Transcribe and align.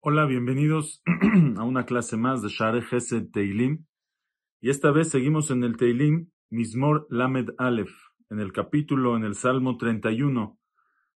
Hola, 0.00 0.26
bienvenidos 0.26 1.02
a 1.56 1.64
una 1.64 1.86
clase 1.86 2.16
más 2.16 2.42
de 2.42 2.48
Share 2.48 2.82
Gesed 2.82 3.30
Teilim. 3.32 3.86
Y 4.60 4.70
esta 4.70 4.90
vez 4.90 5.10
seguimos 5.10 5.50
en 5.50 5.64
el 5.64 5.76
Teilim 5.76 6.30
Mismor 6.50 7.06
Lamed 7.10 7.50
Aleph, 7.58 7.92
en 8.30 8.38
el 8.38 8.52
capítulo, 8.52 9.16
en 9.16 9.24
el 9.24 9.34
Salmo 9.34 9.76
31 9.76 10.58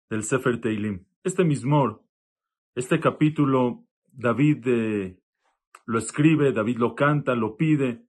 del 0.09 0.23
Sefer 0.23 0.61
Teilim. 0.61 1.05
Este 1.23 1.43
Mismor, 1.43 2.03
este 2.75 2.99
capítulo, 2.99 3.83
David 4.11 4.67
eh, 4.67 5.19
lo 5.85 5.99
escribe, 5.99 6.53
David 6.53 6.77
lo 6.77 6.95
canta, 6.95 7.35
lo 7.35 7.57
pide, 7.57 8.04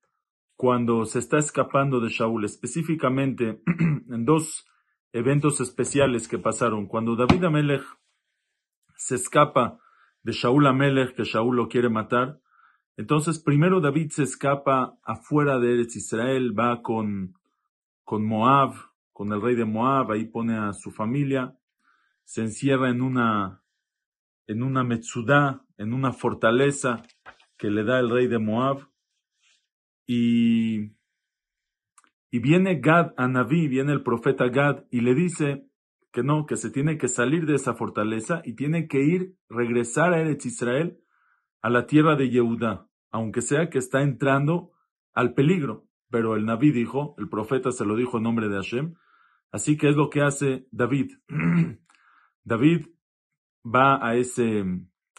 cuando 0.57 1.04
se 1.04 1.18
está 1.18 1.38
escapando 1.38 2.00
de 2.00 2.09
Shaul, 2.09 2.45
específicamente 2.45 3.62
en 4.11 4.25
dos 4.25 4.66
eventos 5.12 5.61
especiales 5.61 6.28
que 6.28 6.38
pasaron. 6.38 6.87
Cuando 6.87 7.16
David 7.16 7.45
Amelech 7.45 7.84
se 8.97 9.14
escapa 9.14 9.78
de 10.23 10.33
Shaul 10.33 10.66
Amelech, 10.66 11.14
que 11.14 11.24
Shaul 11.24 11.56
lo 11.56 11.69
quiere 11.69 11.88
matar. 11.88 12.41
Entonces, 12.97 13.38
primero 13.38 13.80
David 13.80 14.11
se 14.11 14.23
escapa 14.23 14.98
afuera 15.05 15.59
de 15.59 15.74
Eretz 15.74 15.97
Israel, 15.97 16.59
va 16.59 16.83
con, 16.83 17.34
con 18.05 18.27
Moab, 18.27 18.75
con 19.12 19.33
el 19.33 19.41
rey 19.41 19.55
de 19.55 19.64
Moab, 19.64 20.11
ahí 20.12 20.25
pone 20.25 20.56
a 20.56 20.73
su 20.73 20.91
familia, 20.91 21.56
se 22.25 22.42
encierra 22.42 22.91
en 22.91 23.02
una, 23.02 23.62
en 24.47 24.62
una 24.62 24.83
Metzudá, 24.83 25.64
en 25.78 25.92
una 25.92 26.12
fortaleza 26.12 27.02
que 27.56 27.70
le 27.70 27.84
da 27.84 27.98
el 27.98 28.11
rey 28.11 28.27
de 28.27 28.38
Moab. 28.38 28.88
Y, 30.06 30.92
y 32.30 32.38
viene 32.38 32.80
Gad 32.80 33.12
a 33.16 33.28
Naví, 33.28 33.69
viene 33.69 33.92
el 33.92 34.02
profeta 34.02 34.48
Gad, 34.48 34.84
y 34.91 35.01
le 35.01 35.14
dice, 35.14 35.66
que 36.16 36.23
no, 36.23 36.47
que 36.47 36.56
se 36.56 36.70
tiene 36.70 36.97
que 36.97 37.09
salir 37.09 37.45
de 37.45 37.56
esa 37.56 37.74
fortaleza 37.74 38.41
y 38.42 38.55
tiene 38.55 38.89
que 38.89 39.03
ir, 39.03 39.36
regresar 39.50 40.14
a 40.14 40.20
Eretz 40.20 40.47
Israel, 40.47 40.98
a 41.61 41.69
la 41.69 41.86
tierra 41.86 42.17
de 42.17 42.30
Yehudá, 42.30 42.89
aunque 43.11 43.42
sea 43.42 43.69
que 43.69 43.77
está 43.77 44.00
entrando 44.00 44.72
al 45.12 45.34
peligro. 45.34 45.86
Pero 46.08 46.34
el 46.34 46.47
Naví 46.47 46.70
dijo, 46.70 47.14
el 47.19 47.28
profeta 47.28 47.70
se 47.70 47.84
lo 47.84 47.97
dijo 47.97 48.17
en 48.17 48.23
nombre 48.23 48.48
de 48.48 48.56
Hashem, 48.56 48.95
así 49.52 49.77
que 49.77 49.91
es 49.91 49.97
lo 49.97 50.08
que 50.08 50.23
hace 50.23 50.67
David. 50.70 51.12
David 52.45 52.86
va 53.62 53.98
a 54.02 54.17
ese, 54.17 54.64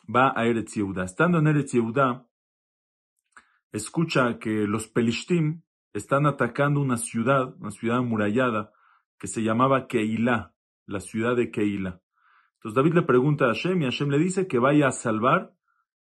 va 0.04 0.34
a 0.36 0.48
Eretz 0.48 0.74
Yehudá. 0.74 1.04
Estando 1.04 1.38
en 1.38 1.46
Eretz 1.46 1.74
Yehudá, 1.74 2.27
escucha 3.72 4.40
que 4.40 4.68
los 4.68 4.88
Pelishtim 4.88 5.62
están 5.94 6.26
atacando 6.26 6.80
una 6.80 6.98
ciudad, 6.98 7.56
una 7.60 7.72
ciudad 7.72 7.98
amurallada, 7.98 8.72
que 9.18 9.28
se 9.28 9.42
llamaba 9.42 9.88
Keilah 9.88 10.54
la 10.88 11.02
ciudad 11.02 11.36
de 11.36 11.52
Keila. 11.52 12.02
Entonces 12.56 12.76
David 12.76 12.94
le 12.94 13.02
pregunta 13.04 13.46
a 13.46 13.50
Hashem 13.50 13.82
y 13.82 13.86
Hashem 13.86 14.10
le 14.10 14.18
dice 14.18 14.48
que 14.48 14.58
vaya 14.58 14.88
a 14.88 14.92
salvar 14.92 15.54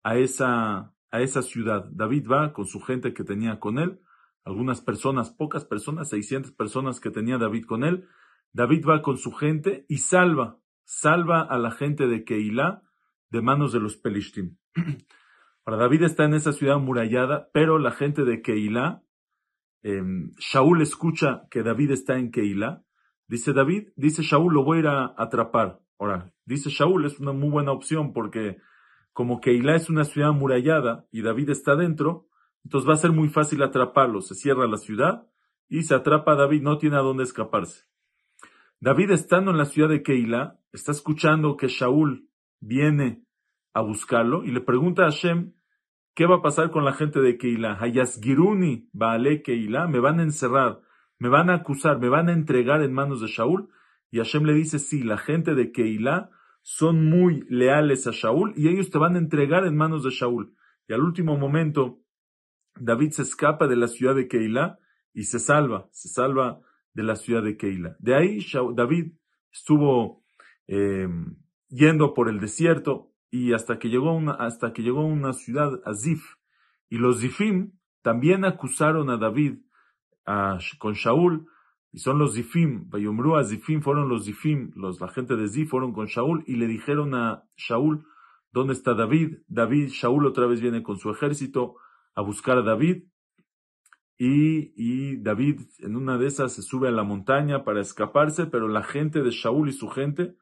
a 0.04 0.18
esa, 0.18 0.94
a 1.12 1.22
esa 1.22 1.42
ciudad. 1.42 1.86
David 1.92 2.28
va 2.28 2.52
con 2.52 2.66
su 2.66 2.82
gente 2.82 3.14
que 3.14 3.24
tenía 3.24 3.60
con 3.60 3.78
él, 3.80 4.02
algunas 4.44 4.82
personas, 4.82 5.30
pocas 5.30 5.64
personas, 5.66 6.10
600 6.10 6.52
personas 6.52 7.00
que 7.00 7.12
tenía 7.12 7.38
David 7.38 7.66
con 7.66 7.84
él. 7.84 8.08
David 8.54 8.86
va 8.86 9.02
con 9.02 9.18
su 9.18 9.32
gente 9.32 9.86
y 9.88 10.00
salva, 10.00 10.60
salva 10.84 11.42
a 11.42 11.58
la 11.58 11.72
gente 11.72 12.08
de 12.08 12.26
Keilah 12.26 12.82
de 13.30 13.42
manos 13.42 13.72
de 13.72 13.80
los 13.80 13.96
Pelishtim. 13.96 14.58
Para 15.64 15.78
David 15.78 16.04
está 16.04 16.26
en 16.26 16.34
esa 16.34 16.54
ciudad 16.54 16.80
murallada, 16.80 17.50
pero 17.54 17.80
la 17.80 17.92
gente 17.92 18.24
de 18.24 18.42
Keilah, 18.42 19.04
eh, 19.84 20.02
Shaul 20.38 20.82
escucha 20.82 21.44
que 21.50 21.64
David 21.64 21.92
está 21.92 22.18
en 22.18 22.32
Keilah 22.32 22.84
Dice 23.32 23.54
David, 23.54 23.94
dice 23.96 24.24
Shaul, 24.24 24.54
lo 24.54 24.66
voy 24.66 24.80
a 24.80 24.82
ir 24.82 24.88
a 24.88 25.16
atrapar. 25.18 25.80
Ahora, 25.98 26.34
dice 26.44 26.70
Shaul, 26.70 27.06
es 27.06 27.18
una 27.22 27.32
muy 27.32 27.50
buena 27.50 27.72
opción 27.72 28.12
porque 28.12 28.58
como 29.14 29.40
Keilah 29.40 29.78
es 29.78 29.90
una 29.90 30.04
ciudad 30.04 30.32
amurallada 30.32 31.06
y 31.14 31.22
David 31.22 31.52
está 31.52 31.78
dentro, 31.78 32.28
entonces 32.66 32.90
va 32.90 32.96
a 32.96 32.98
ser 32.98 33.14
muy 33.14 33.30
fácil 33.30 33.64
atraparlo. 33.64 34.20
Se 34.20 34.36
cierra 34.36 34.68
la 34.68 34.76
ciudad 34.76 35.30
y 35.70 35.84
se 35.84 35.96
atrapa 35.96 36.34
a 36.34 36.36
David, 36.36 36.62
no 36.62 36.78
tiene 36.78 36.98
a 36.98 37.04
dónde 37.04 37.24
escaparse. 37.24 37.86
David 38.82 39.12
estando 39.12 39.52
en 39.52 39.58
la 39.58 39.64
ciudad 39.64 39.88
de 39.88 40.04
Keilah, 40.04 40.60
está 40.74 40.92
escuchando 40.92 41.56
que 41.56 41.70
Shaul 41.70 42.28
viene 42.60 43.24
a 43.74 43.82
buscarlo 43.82 44.44
y 44.44 44.52
le 44.52 44.62
pregunta 44.62 45.04
a 45.04 45.12
Hashem, 45.12 45.54
¿qué 46.14 46.26
va 46.26 46.38
a 46.38 46.42
pasar 46.42 46.72
con 46.72 46.86
la 46.86 46.94
gente 46.94 47.20
de 47.22 47.38
Keilah? 47.38 47.78
Hayasgiruni, 47.80 48.90
Baale 48.94 49.42
Keilah, 49.42 49.88
me 49.88 50.00
van 50.00 50.20
a 50.20 50.24
encerrar 50.24 50.82
me 51.22 51.30
van 51.30 51.52
a 51.52 51.58
acusar, 51.58 52.00
me 52.00 52.10
van 52.10 52.30
a 52.30 52.34
entregar 52.34 52.82
en 52.82 52.94
manos 52.94 53.22
de 53.22 53.28
Shaul. 53.28 53.70
Y 54.10 54.18
Hashem 54.18 54.44
le 54.44 54.56
dice, 54.56 54.80
sí, 54.80 55.04
la 55.04 55.20
gente 55.20 55.54
de 55.54 55.72
Keilah 55.72 56.32
son 56.64 57.12
muy 57.12 57.46
leales 57.48 58.08
a 58.08 58.12
Shaul 58.12 58.54
y 58.56 58.70
ellos 58.70 58.90
te 58.90 58.98
van 58.98 59.14
a 59.14 59.20
entregar 59.20 59.64
en 59.68 59.78
manos 59.78 60.04
de 60.04 60.10
Shaul. 60.10 60.56
Y 60.88 60.94
al 60.94 61.02
último 61.02 61.38
momento, 61.38 62.02
David 62.76 63.12
se 63.12 63.22
escapa 63.22 63.68
de 63.68 63.76
la 63.76 63.88
ciudad 63.88 64.16
de 64.16 64.28
Keilah 64.28 64.80
y 65.14 65.26
se 65.26 65.38
salva, 65.38 65.88
se 65.92 66.10
salva 66.10 66.60
de 66.96 67.04
la 67.04 67.16
ciudad 67.16 67.44
de 67.44 67.56
Keilah. 67.56 67.98
De 68.00 68.16
ahí 68.16 68.40
David 68.74 69.14
estuvo 69.52 70.24
em, 70.66 71.36
yendo 71.70 72.16
por 72.16 72.30
el 72.30 72.40
desierto 72.40 73.11
y 73.32 73.54
hasta 73.54 73.80
que 73.80 73.90
llegó 73.90 74.14
una, 74.14 74.34
hasta 74.34 74.74
que 74.74 74.84
llegó 74.84 75.00
a 75.00 75.06
una 75.06 75.34
ciudad, 75.34 75.82
Azif. 75.86 76.36
Y 76.90 76.98
los 76.98 77.22
Zifim 77.22 77.72
también 78.02 78.44
acusaron 78.44 79.10
a 79.10 79.18
David 79.18 79.60
con 80.78 80.94
Shaul, 80.94 81.48
y 81.94 82.00
son 82.00 82.20
los 82.20 82.36
Zifim, 82.36 82.90
a 82.94 83.44
Zifim 83.44 83.82
fueron 83.82 84.08
los 84.10 84.26
Zifim, 84.26 84.72
los, 84.76 85.02
la 85.02 85.08
gente 85.08 85.36
de 85.36 85.48
Zif 85.48 85.70
fueron 85.70 85.94
con 85.94 86.08
Shaul 86.08 86.44
y 86.46 86.56
le 86.56 86.68
dijeron 86.68 87.16
a 87.16 87.44
Shaul, 87.58 88.06
¿dónde 88.52 88.74
está 88.74 88.94
David? 88.94 89.40
David, 89.48 89.90
Shaul 89.90 90.26
otra 90.26 90.46
vez 90.46 90.62
viene 90.62 90.84
con 90.84 90.98
su 91.00 91.10
ejército 91.10 91.76
a 92.14 92.22
buscar 92.22 92.58
a 92.58 92.62
David, 92.62 93.06
y, 94.18 94.74
y 94.76 95.18
David 95.18 95.62
en 95.80 95.96
una 95.96 96.18
de 96.18 96.28
esas 96.28 96.54
se 96.54 96.62
sube 96.62 96.90
a 96.90 96.92
la 96.92 97.04
montaña 97.04 97.64
para 97.64 97.82
escaparse, 97.82 98.46
pero 98.46 98.68
la 98.68 98.84
gente 98.84 99.24
de 99.24 99.32
Shaul 99.32 99.70
y 99.70 99.74
su 99.74 99.90
gente 99.90 100.36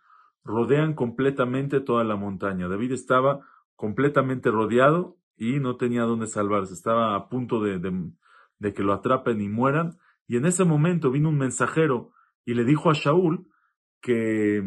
rodean 0.44 0.94
completamente 0.94 1.80
toda 1.80 2.04
la 2.04 2.16
montaña. 2.16 2.68
David 2.68 2.94
estaba 2.94 3.42
completamente 3.76 4.52
rodeado 4.52 5.18
y 5.38 5.60
no 5.60 5.78
tenía 5.78 6.04
dónde 6.04 6.28
salvarse, 6.28 6.74
estaba 6.74 7.16
a 7.16 7.30
punto 7.30 7.62
de 7.64 7.80
de 8.60 8.74
que 8.74 8.84
lo 8.84 8.94
atrapen 8.94 9.42
y 9.42 9.50
mueran. 9.50 9.98
Y 10.28 10.38
en 10.38 10.46
ese 10.46 10.66
momento 10.66 11.12
vino 11.12 11.30
un 11.30 11.38
mensajero 11.38 12.12
y 12.46 12.54
le 12.54 12.64
dijo 12.64 12.90
a 12.90 12.94
Shaul 12.94 13.48
que, 14.02 14.64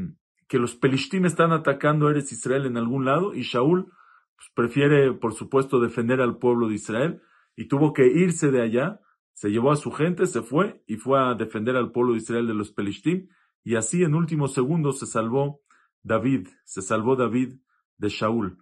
que 0.48 0.58
los 0.58 0.74
pelishtim 0.74 1.24
están 1.24 1.52
atacando 1.52 2.08
a 2.08 2.10
Eres 2.10 2.32
Israel 2.32 2.66
en 2.66 2.76
algún 2.76 3.04
lado 3.04 3.34
y 3.34 3.42
Shaul 3.42 3.84
pues, 3.84 4.50
prefiere, 4.54 5.12
por 5.12 5.34
supuesto, 5.34 5.78
defender 5.78 6.20
al 6.20 6.38
pueblo 6.38 6.68
de 6.68 6.74
Israel 6.74 7.22
y 7.54 7.68
tuvo 7.68 7.92
que 7.92 8.06
irse 8.06 8.50
de 8.50 8.62
allá. 8.62 9.00
Se 9.34 9.50
llevó 9.50 9.72
a 9.72 9.76
su 9.76 9.92
gente, 9.92 10.26
se 10.26 10.42
fue 10.42 10.82
y 10.86 10.96
fue 10.96 11.20
a 11.20 11.34
defender 11.34 11.76
al 11.76 11.92
pueblo 11.92 12.12
de 12.12 12.18
Israel 12.18 12.46
de 12.46 12.54
los 12.54 12.72
pelishtim 12.72 13.28
y 13.64 13.76
así 13.76 14.02
en 14.02 14.14
últimos 14.14 14.52
segundos 14.52 14.98
se 14.98 15.06
salvó 15.06 15.60
David, 16.02 16.48
se 16.64 16.82
salvó 16.82 17.16
David 17.16 17.54
de 17.98 18.08
Shaul. 18.08 18.58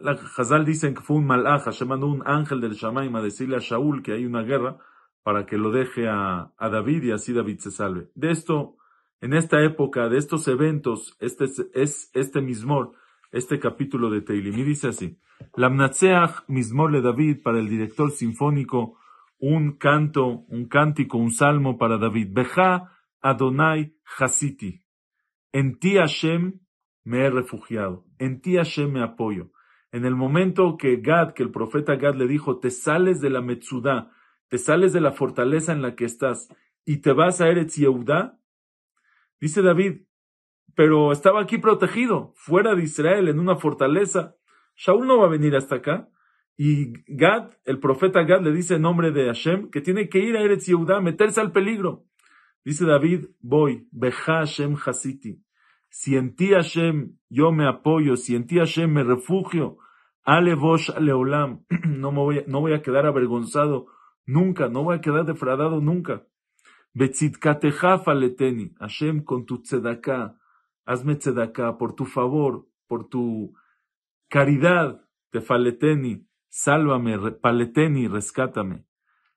La 0.00 0.12
Hazal 0.12 0.64
dicen 0.64 0.94
que 0.94 1.02
fue 1.02 1.16
un 1.16 1.26
malaj, 1.26 1.64
Hashem 1.64 1.88
mandó 1.88 2.06
un 2.06 2.22
ángel 2.26 2.60
del 2.60 2.74
Shamaim 2.74 3.14
a 3.16 3.22
decirle 3.22 3.56
a 3.56 3.60
Shaul 3.60 4.02
que 4.02 4.12
hay 4.12 4.24
una 4.24 4.42
guerra 4.42 4.78
para 5.22 5.44
que 5.44 5.58
lo 5.58 5.70
deje 5.70 6.08
a, 6.08 6.52
a, 6.56 6.68
David 6.68 7.04
y 7.04 7.10
así 7.10 7.32
David 7.32 7.58
se 7.58 7.70
salve. 7.70 8.08
De 8.14 8.30
esto, 8.30 8.76
en 9.20 9.34
esta 9.34 9.62
época, 9.62 10.08
de 10.08 10.18
estos 10.18 10.46
eventos, 10.48 11.16
este 11.20 11.46
es 11.74 12.10
este 12.14 12.40
mismor, 12.40 12.92
este 13.32 13.58
capítulo 13.58 14.10
de 14.10 14.22
Teilim. 14.22 14.56
Y 14.58 14.62
dice 14.62 14.88
así, 14.88 15.18
Lamnatseach 15.54 16.48
mismor 16.48 16.92
le 16.92 17.02
David 17.02 17.42
para 17.42 17.58
el 17.58 17.68
director 17.68 18.10
sinfónico, 18.10 18.98
un 19.38 19.76
canto, 19.76 20.44
un 20.48 20.66
cántico, 20.66 21.18
un 21.18 21.32
salmo 21.32 21.78
para 21.78 21.98
David. 21.98 22.28
Beja 22.30 22.92
Adonai 23.20 23.94
Hasiti. 24.18 24.84
En 25.52 25.78
ti 25.78 25.96
Hashem 25.96 26.60
me 27.04 27.24
he 27.24 27.30
refugiado. 27.30 28.04
En 28.18 28.40
ti 28.40 28.56
Hashem 28.56 28.92
me 28.92 29.02
apoyo. 29.02 29.50
En 29.90 30.04
el 30.04 30.14
momento 30.14 30.76
que 30.76 30.96
Gad, 30.96 31.32
que 31.32 31.42
el 31.42 31.50
profeta 31.50 31.96
Gad 31.96 32.14
le 32.14 32.26
dijo, 32.26 32.58
te 32.58 32.70
sales 32.70 33.20
de 33.20 33.30
la 33.30 33.40
Metzudá, 33.40 34.10
te 34.48 34.58
sales 34.58 34.92
de 34.92 35.00
la 35.00 35.12
fortaleza 35.12 35.72
en 35.72 35.82
la 35.82 35.94
que 35.94 36.04
estás 36.04 36.48
y 36.84 36.98
te 36.98 37.12
vas 37.12 37.40
a 37.40 37.48
Eretz 37.48 37.76
Yehudá, 37.76 38.38
dice 39.40 39.62
David, 39.62 40.02
pero 40.74 41.12
estaba 41.12 41.42
aquí 41.42 41.58
protegido, 41.58 42.32
fuera 42.36 42.74
de 42.74 42.82
Israel, 42.82 43.28
en 43.28 43.40
una 43.40 43.56
fortaleza. 43.56 44.36
Shaul 44.76 45.06
no 45.06 45.18
va 45.18 45.26
a 45.26 45.30
venir 45.30 45.56
hasta 45.56 45.76
acá. 45.76 46.08
Y 46.56 46.92
Gad, 47.06 47.50
el 47.64 47.78
profeta 47.78 48.22
Gad, 48.22 48.42
le 48.42 48.52
dice 48.52 48.76
en 48.76 48.82
nombre 48.82 49.10
de 49.10 49.26
Hashem 49.26 49.70
que 49.70 49.80
tiene 49.80 50.08
que 50.08 50.18
ir 50.18 50.36
a 50.36 50.42
Eretz 50.42 50.66
Yehudá, 50.66 51.00
meterse 51.00 51.40
al 51.40 51.52
peligro. 51.52 52.07
Dice 52.68 52.84
David, 52.84 53.30
voy, 53.40 53.88
Beja 53.92 54.40
Hashem 54.40 54.76
Hasiti. 54.76 55.42
Si 55.88 56.16
en 56.16 56.36
ti 56.36 56.52
Hashem 56.52 57.16
yo 57.30 57.50
me 57.50 57.66
apoyo, 57.66 58.14
si 58.18 58.36
en 58.36 58.46
ti 58.46 58.58
Hashem 58.58 58.92
me 58.92 59.04
refugio, 59.04 59.78
Ale 60.22 60.54
Bosh 60.54 60.90
Leolam, 61.00 61.64
no, 61.86 62.12
me 62.12 62.18
voy, 62.18 62.44
no 62.46 62.60
voy 62.60 62.74
a 62.74 62.82
quedar 62.82 63.06
avergonzado 63.06 63.86
nunca, 64.26 64.68
no 64.68 64.82
voy 64.84 64.96
a 64.96 65.00
quedar 65.00 65.24
defraudado 65.24 65.80
nunca. 65.80 66.26
Betzidkateja 66.92 68.00
faleteni. 68.00 68.74
Hashem, 68.78 69.24
con 69.24 69.46
tu 69.46 69.62
tzedaká, 69.62 70.36
hazme 70.84 71.16
tzedaká, 71.16 71.78
por 71.78 71.94
tu 71.94 72.04
favor, 72.04 72.66
por 72.86 73.08
tu 73.08 73.54
caridad, 74.28 75.00
te 75.30 75.40
faleteni, 75.40 76.26
sálvame, 76.50 77.16
paleteni, 77.40 78.08
rescátame. 78.08 78.84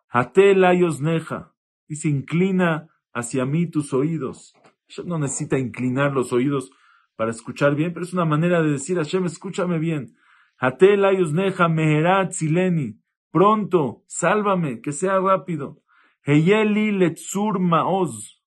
Hate 0.10 0.54
neja, 0.54 1.54
y 1.88 1.96
se 1.96 2.10
inclina 2.10 2.90
hacia 3.14 3.46
mí 3.46 3.68
tus 3.68 3.94
oídos. 3.94 4.54
Hashem 4.88 5.08
no 5.08 5.18
necesita 5.18 5.58
inclinar 5.58 6.14
los 6.14 6.34
oídos 6.34 6.72
para 7.16 7.32
escuchar 7.32 7.76
bien, 7.76 7.94
pero 7.94 8.06
es 8.06 8.14
una 8.14 8.26
manera 8.26 8.62
de 8.62 8.72
decir, 8.72 8.98
Hashem, 8.98 9.26
escúchame 9.26 9.80
bien. 9.80 10.16
Hate 10.58 10.98
neja 10.98 11.68
meherat 11.68 12.32
sileni, 12.32 13.00
pronto, 13.32 14.04
sálvame, 14.08 14.82
que 14.82 14.92
sea 14.92 15.20
rápido. 15.20 15.82
Heyeli 16.24 16.92
letzur 16.92 17.60
maoz, 17.60 18.42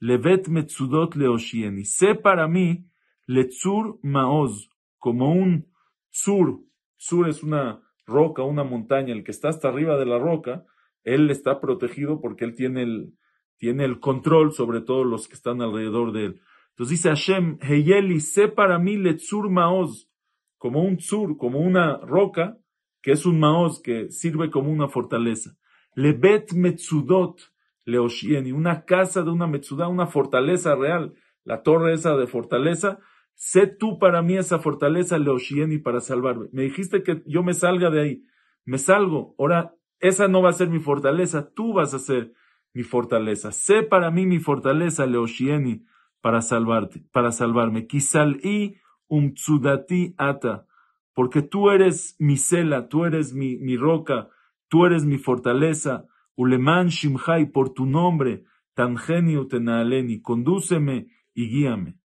levet 0.00 0.48
metzudot 0.48 1.14
leoshieni. 1.14 1.84
Sé 1.84 2.14
para 2.16 2.48
mí, 2.48 2.86
letzur 3.26 4.00
maoz, 4.02 4.70
como 4.98 5.32
un 5.32 5.68
sur. 6.10 6.60
Sur 6.96 7.28
es 7.28 7.42
una 7.42 7.80
roca, 8.06 8.42
una 8.42 8.64
montaña. 8.64 9.12
El 9.12 9.22
que 9.22 9.30
está 9.30 9.48
hasta 9.48 9.68
arriba 9.68 9.96
de 9.98 10.06
la 10.06 10.18
roca, 10.18 10.64
él 11.04 11.30
está 11.30 11.60
protegido 11.60 12.20
porque 12.20 12.44
él 12.44 12.56
tiene 12.56 12.82
el, 12.82 13.14
tiene 13.62 13.84
el 13.84 14.00
control 14.00 14.52
sobre 14.52 14.80
todos 14.80 15.06
los 15.06 15.28
que 15.28 15.34
están 15.34 15.62
alrededor 15.62 16.10
de 16.10 16.24
él. 16.24 16.40
Entonces 16.70 16.98
dice 16.98 17.10
Hashem, 17.10 17.58
Heyeli, 17.60 18.18
sé 18.18 18.48
para 18.48 18.80
mí 18.80 18.96
letzur 18.96 19.48
maoz, 19.50 20.10
como 20.58 20.82
un 20.82 20.98
sur, 20.98 21.36
como 21.36 21.60
una 21.60 21.98
roca, 21.98 22.58
que 23.02 23.12
es 23.12 23.24
un 23.24 23.38
maoz 23.38 23.80
que 23.80 24.10
sirve 24.10 24.50
como 24.50 24.72
una 24.72 24.88
fortaleza. 24.88 25.56
Lebet 25.94 26.54
Metzudot 26.54 27.38
Leoshieni, 27.84 28.50
una 28.50 28.84
casa 28.84 29.22
de 29.22 29.30
una 29.30 29.46
Metzudá, 29.46 29.86
una 29.86 30.08
fortaleza 30.08 30.74
real, 30.74 31.14
la 31.44 31.62
torre 31.62 31.94
esa 31.94 32.16
de 32.16 32.26
fortaleza. 32.26 32.98
Sé 33.36 33.68
tú 33.68 34.00
para 34.00 34.22
mí 34.22 34.36
esa 34.36 34.58
fortaleza 34.58 35.18
Leoshieni 35.18 35.78
para 35.78 36.00
salvarme. 36.00 36.48
Me 36.50 36.62
dijiste 36.62 37.04
que 37.04 37.22
yo 37.26 37.44
me 37.44 37.54
salga 37.54 37.90
de 37.90 38.00
ahí. 38.00 38.24
Me 38.64 38.78
salgo. 38.78 39.36
Ahora, 39.38 39.76
esa 40.00 40.26
no 40.26 40.42
va 40.42 40.50
a 40.50 40.54
ser 40.54 40.68
mi 40.68 40.80
fortaleza, 40.80 41.52
tú 41.54 41.74
vas 41.74 41.94
a 41.94 42.00
ser 42.00 42.32
mi 42.74 42.82
fortaleza. 42.82 43.52
Sé 43.52 43.82
para 43.82 44.10
mí 44.10 44.26
mi 44.26 44.38
fortaleza 44.38 45.06
Leoshieni 45.06 45.84
para 46.20 46.42
salvarte, 46.42 47.04
para 47.12 47.32
salvarme. 47.32 47.86
Kisal 47.86 48.40
y 48.44 48.76
umtsudati 49.08 50.14
ata. 50.16 50.66
Porque 51.14 51.42
tú 51.42 51.70
eres 51.70 52.16
mi 52.18 52.36
cela, 52.36 52.88
tú 52.88 53.04
eres 53.04 53.34
mi, 53.34 53.56
mi 53.58 53.76
roca, 53.76 54.28
Tú 54.72 54.86
eres 54.86 55.04
mi 55.04 55.18
fortaleza, 55.18 56.06
Uleman 56.34 56.88
Shimhai, 56.88 57.52
por 57.52 57.74
tu 57.74 57.84
nombre, 57.84 58.46
Tangeni 58.72 59.36
Tenaaleni, 59.46 60.22
condúceme 60.22 61.08
y 61.34 61.50
guíame. 61.50 61.98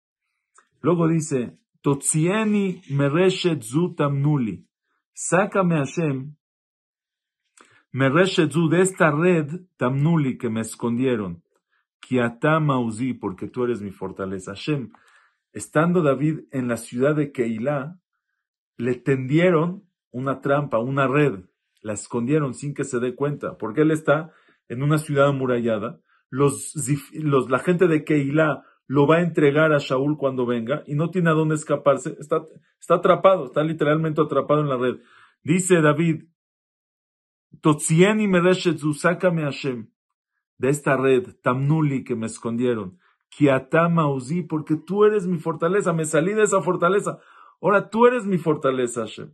Luego 0.81 1.07
dice, 1.07 1.57
Totzieni 1.81 2.81
Mereshet 2.89 3.61
Zu 3.61 3.95
Tamnuli, 3.95 4.67
sácame 5.13 5.77
Hashem, 5.77 6.35
Mereshet 7.91 8.51
Zu 8.51 8.69
de 8.69 8.81
esta 8.81 9.11
red 9.11 9.61
Tamnuli 9.77 10.37
que 10.37 10.49
me 10.49 10.61
escondieron, 10.61 11.43
Kiata 11.99 12.59
Mauzi, 12.59 13.13
porque 13.13 13.47
tú 13.47 13.63
eres 13.63 13.81
mi 13.81 13.91
fortaleza. 13.91 14.51
Hashem, 14.51 14.91
estando 15.53 16.01
David 16.01 16.41
en 16.51 16.67
la 16.67 16.77
ciudad 16.77 17.15
de 17.15 17.31
Keilah, 17.31 17.99
le 18.77 18.95
tendieron 18.95 19.83
una 20.11 20.41
trampa, 20.41 20.79
una 20.79 21.07
red 21.07 21.45
la 21.81 21.93
escondieron 21.93 22.53
sin 22.53 22.73
que 22.73 22.83
se 22.83 22.99
dé 22.99 23.15
cuenta, 23.15 23.57
porque 23.57 23.81
él 23.81 23.91
está 23.91 24.31
en 24.67 24.83
una 24.83 24.97
ciudad 24.97 25.27
amurallada. 25.27 25.99
Los, 26.29 26.73
los, 27.13 27.49
la 27.49 27.59
gente 27.59 27.87
de 27.87 28.03
Keilah 28.03 28.63
lo 28.87 29.07
va 29.07 29.17
a 29.17 29.21
entregar 29.21 29.71
a 29.73 29.77
Shaul 29.77 30.17
cuando 30.17 30.45
venga 30.45 30.83
y 30.85 30.95
no 30.95 31.09
tiene 31.09 31.29
a 31.29 31.33
dónde 31.33 31.55
escaparse. 31.55 32.15
Está, 32.19 32.45
está 32.79 32.95
atrapado, 32.95 33.45
está 33.45 33.63
literalmente 33.63 34.21
atrapado 34.21 34.61
en 34.61 34.69
la 34.69 34.77
red. 34.77 34.97
Dice 35.43 35.81
David, 35.81 36.25
Totzieni 37.61 38.27
Mereshetzu, 38.27 38.93
sácame 38.93 39.43
Hashem 39.43 39.87
de 40.57 40.69
esta 40.69 40.97
red, 40.97 41.35
Tamnuli 41.41 42.03
que 42.03 42.15
me 42.15 42.25
escondieron. 42.25 42.99
Kiatama 43.29 44.09
Uzi, 44.09 44.41
porque 44.43 44.75
tú 44.75 45.05
eres 45.05 45.27
mi 45.27 45.37
fortaleza, 45.37 45.93
me 45.93 46.05
salí 46.05 46.33
de 46.33 46.43
esa 46.43 46.61
fortaleza. 46.61 47.19
Ahora 47.61 47.89
tú 47.89 48.07
eres 48.07 48.25
mi 48.25 48.37
fortaleza, 48.37 49.01
Hashem. 49.01 49.33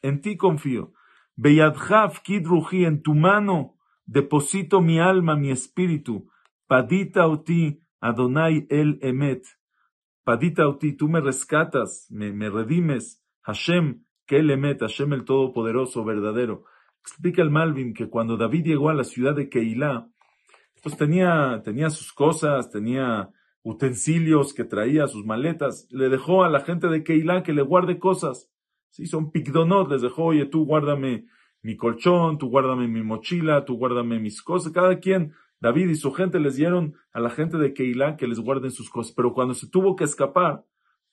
En 0.00 0.20
ti 0.20 0.36
confío. 0.36 0.92
Beyadjaf 1.36 2.20
kidruji, 2.20 2.84
en 2.84 3.02
tu 3.02 3.14
mano 3.14 3.76
deposito 4.06 4.80
mi 4.80 5.00
alma, 5.00 5.36
mi 5.36 5.50
espíritu. 5.50 6.28
Padita 6.66 7.26
oti, 7.26 7.80
Adonai 8.00 8.66
el 8.68 8.98
emet. 9.02 9.46
Padita 10.24 10.68
oti, 10.68 10.92
tú 10.92 11.08
me 11.08 11.20
rescatas, 11.20 12.06
me, 12.10 12.32
me 12.32 12.50
redimes. 12.50 13.22
Hashem, 13.42 14.04
que 14.26 14.38
el 14.38 14.50
emet, 14.50 14.80
Hashem 14.80 15.12
el 15.12 15.24
todopoderoso, 15.24 16.04
verdadero. 16.04 16.64
Explica 17.02 17.42
el 17.42 17.50
Malvin 17.50 17.94
que 17.94 18.08
cuando 18.08 18.36
David 18.36 18.64
llegó 18.64 18.88
a 18.88 18.94
la 18.94 19.04
ciudad 19.04 19.34
de 19.34 19.48
Keilah, 19.48 20.08
pues 20.82 20.96
tenía, 20.96 21.60
tenía 21.64 21.90
sus 21.90 22.12
cosas, 22.12 22.70
tenía 22.70 23.30
utensilios 23.62 24.54
que 24.54 24.64
traía, 24.64 25.06
sus 25.06 25.24
maletas. 25.24 25.86
Le 25.90 26.08
dejó 26.08 26.44
a 26.44 26.50
la 26.50 26.60
gente 26.60 26.88
de 26.88 27.04
Keilah 27.04 27.42
que 27.42 27.52
le 27.52 27.62
guarde 27.62 27.98
cosas. 27.98 28.50
Sí, 28.90 29.06
son 29.06 29.30
picdonot, 29.30 29.90
les 29.90 30.02
dejó, 30.02 30.24
oye, 30.26 30.46
tú 30.46 30.64
guárdame 30.64 31.26
mi 31.62 31.76
colchón, 31.76 32.38
tú 32.38 32.48
guárdame 32.48 32.88
mi 32.88 33.02
mochila, 33.02 33.64
tú 33.64 33.76
guárdame 33.76 34.18
mis 34.18 34.42
cosas. 34.42 34.72
Cada 34.72 34.98
quien, 34.98 35.32
David 35.60 35.88
y 35.90 35.94
su 35.94 36.12
gente 36.12 36.40
les 36.40 36.56
dieron 36.56 36.94
a 37.12 37.20
la 37.20 37.30
gente 37.30 37.56
de 37.58 37.72
Keilah 37.72 38.16
que 38.16 38.26
les 38.26 38.40
guarden 38.40 38.70
sus 38.70 38.90
cosas. 38.90 39.12
Pero 39.12 39.32
cuando 39.32 39.54
se 39.54 39.68
tuvo 39.68 39.96
que 39.96 40.04
escapar, 40.04 40.64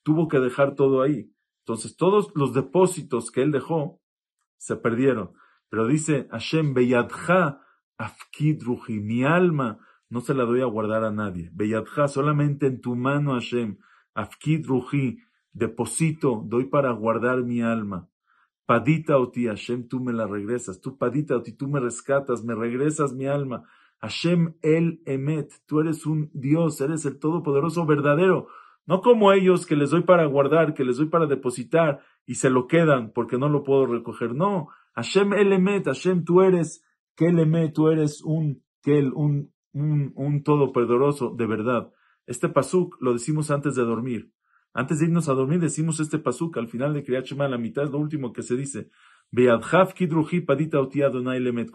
tuvo 0.04 0.28
que 0.28 0.40
dejar 0.40 0.76
todo 0.76 1.02
ahí. 1.02 1.32
Entonces 1.60 1.96
todos 1.96 2.32
los 2.36 2.54
depósitos 2.54 3.32
que 3.32 3.44
él 3.44 3.52
dejó 3.52 4.02
se 4.58 4.76
perdieron. 4.76 5.34
Pero 5.70 5.88
dice 5.88 6.28
Hashem, 6.32 6.74
Beyadja 6.74 7.62
afkid 7.98 8.64
mi 8.88 9.24
alma 9.24 9.80
no 10.10 10.22
se 10.22 10.34
la 10.34 10.46
doy 10.46 10.62
a 10.62 10.66
guardar 10.66 11.04
a 11.04 11.12
nadie. 11.12 11.52
Beyadja, 11.54 12.08
solamente 12.08 12.66
en 12.66 12.82
tu 12.82 12.96
mano 12.96 13.34
Hashem, 13.34 13.78
afkid 14.16 14.66
deposito, 15.54 16.44
doy 16.46 16.66
para 16.66 16.92
guardar 16.92 17.44
mi 17.44 17.62
alma. 17.62 18.10
Padita 18.66 19.16
ti 19.32 19.48
Hashem, 19.48 19.88
tú 19.88 20.00
me 20.00 20.14
la 20.14 20.28
regresas. 20.28 20.80
Tú, 20.82 20.98
Padita 20.98 21.42
ti 21.42 21.54
tú 21.54 21.68
me 21.68 21.80
rescatas, 21.80 22.44
me 22.44 22.56
regresas 22.56 23.14
mi 23.14 23.26
alma. 23.26 23.64
Hashem 24.00 24.56
el 24.62 25.02
Emet, 25.06 25.52
tú 25.66 25.80
eres 25.82 26.06
un 26.06 26.30
Dios, 26.34 26.80
eres 26.80 27.06
el 27.06 27.20
Todopoderoso 27.20 27.86
verdadero. 27.86 28.48
No 28.86 29.02
como 29.02 29.34
ellos 29.34 29.66
que 29.66 29.76
les 29.76 29.92
doy 29.92 30.02
para 30.02 30.26
guardar, 30.26 30.74
que 30.74 30.84
les 30.84 30.98
doy 30.98 31.08
para 31.08 31.28
depositar 31.28 32.02
y 32.26 32.36
se 32.36 32.50
lo 32.50 32.68
quedan 32.68 33.12
porque 33.12 33.38
no 33.38 33.50
lo 33.50 33.64
puedo 33.64 33.86
recoger. 33.86 34.34
No, 34.34 34.70
Hashem 35.00 35.34
el 35.34 35.54
Emet, 35.54 35.86
Hashem 35.86 36.26
tú 36.26 36.42
eres, 36.42 36.84
el 37.18 37.40
Emet, 37.40 37.74
tú 37.74 37.88
eres 37.88 38.22
un 38.22 38.62
Kel, 38.82 39.14
un, 39.14 39.54
un, 39.72 40.44
de 40.44 41.46
verdad. 41.46 41.92
Este 42.26 42.50
pasuk 42.50 42.98
lo 43.00 43.14
decimos 43.14 43.50
antes 43.50 43.76
de 43.76 43.84
dormir. 43.84 44.34
Antes 44.74 45.00
de 45.00 45.06
irnos 45.06 45.30
a 45.30 45.34
dormir 45.34 45.62
decimos 45.62 46.02
este 46.02 46.20
pasuk 46.20 46.58
al 46.58 46.68
final 46.68 46.94
de 46.94 47.04
Kriyat 47.04 47.26
Shema, 47.26 47.48
la 47.48 47.58
mitad 47.58 47.86
es 47.86 47.92
lo 47.92 47.98
último 47.98 48.34
que 48.34 48.42
se 48.42 48.58
dice. 48.58 48.90
Cuando 49.32 49.60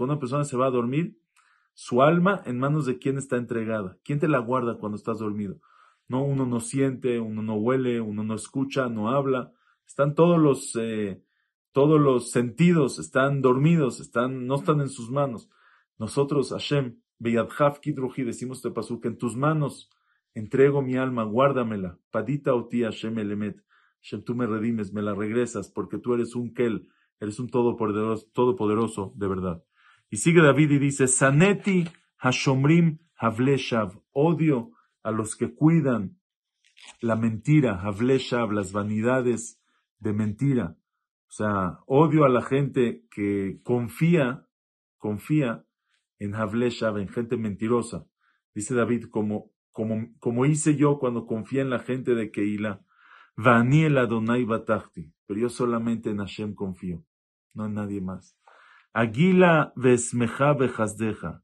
una 0.00 0.19
persona 0.19 0.45
se 0.45 0.57
va 0.57 0.66
a 0.66 0.71
dormir, 0.71 1.16
su 1.73 2.02
alma 2.02 2.43
en 2.45 2.59
manos 2.59 2.85
de 2.85 2.99
quién 2.99 3.16
está 3.16 3.37
entregada. 3.37 3.97
¿Quién 4.04 4.21
te 4.21 4.28
la 4.28 4.38
guarda 4.38 4.76
cuando 4.76 4.97
estás 4.97 5.19
dormido? 5.19 5.57
No, 6.09 6.23
uno 6.23 6.45
no 6.45 6.61
siente, 6.61 7.19
uno 7.21 7.43
no 7.43 7.54
huele, 7.54 8.02
uno 8.02 8.23
no 8.23 8.35
escucha, 8.35 8.88
no 8.90 9.09
habla. 9.09 9.52
Están 9.87 10.14
todos 10.14 10.38
los, 10.38 10.76
eh, 10.76 11.23
todos 11.75 12.00
los 12.00 12.31
sentidos, 12.31 13.00
están 13.00 13.43
dormidos, 13.43 13.99
están, 13.99 14.47
no 14.47 14.54
están 14.54 14.81
en 14.81 14.88
sus 14.88 15.11
manos. 15.11 15.50
Nosotros, 15.99 16.50
Hashem, 16.50 17.00
Beyadhaf 17.19 17.81
Kidruji, 17.81 18.23
decimos 18.23 18.59
este 18.59 18.71
pasuk, 18.71 19.04
en 19.07 19.19
tus 19.19 19.35
manos 19.35 19.90
entrego 20.35 20.83
mi 20.83 20.95
alma, 20.95 21.25
guárdamela. 21.25 21.99
Padita 22.12 22.54
o 22.54 22.69
tía 22.69 22.93
Hashem 22.93 23.19
Elemet. 23.19 23.61
Hashem, 24.02 24.23
tú 24.23 24.37
me 24.37 24.47
redimes, 24.47 24.93
me 24.93 25.02
la 25.02 25.16
regresas, 25.16 25.69
porque 25.69 25.99
tú 25.99 26.14
eres 26.14 26.37
un 26.37 26.54
Kel, 26.54 26.88
eres 27.19 27.40
un 27.40 27.49
todopoderoso, 27.49 28.25
todopoderoso 28.33 29.12
de 29.16 29.26
verdad. 29.26 29.64
Y 30.11 30.19
sigue 30.19 30.43
David 30.43 30.71
y 30.71 30.78
dice, 30.78 31.09
Saneti 31.09 31.88
Hashomrim 32.19 33.00
Havleshav, 33.16 34.00
odio 34.12 34.71
a 35.02 35.11
los 35.11 35.35
que 35.35 35.52
cuidan 35.52 36.21
la 37.00 37.16
mentira, 37.16 37.81
Havleshav, 37.81 38.52
las 38.52 38.71
vanidades 38.71 39.61
de 39.99 40.12
mentira. 40.12 40.78
Sea, 41.36 41.80
odio 41.86 42.24
a 42.24 42.28
la 42.28 42.42
gente 42.42 43.04
que 43.10 43.58
confía, 43.64 44.46
confía 44.98 45.64
en 46.18 46.34
Havleshav, 46.34 46.98
en 46.98 47.08
gente 47.08 47.36
mentirosa. 47.36 48.06
Dice 48.54 48.74
David, 48.74 49.06
como 49.10 49.54
como, 49.74 50.08
como 50.20 50.46
hice 50.46 50.76
yo 50.76 51.00
cuando 51.00 51.26
confié 51.26 51.62
en 51.62 51.70
la 51.70 51.80
gente 51.80 52.14
de 52.14 52.30
Keilah. 52.30 52.80
Vaniel 53.36 53.98
Adonai 53.98 54.44
Batachti, 54.44 55.12
pero 55.26 55.40
yo 55.40 55.48
solamente 55.48 56.10
en 56.10 56.18
Hashem 56.18 56.54
confío, 56.54 57.04
no 57.52 57.66
en 57.66 57.74
nadie 57.74 58.00
más. 58.00 58.38
Aguila 58.92 59.72
vesmeja 59.74 60.52
bejazdeja. 60.54 61.42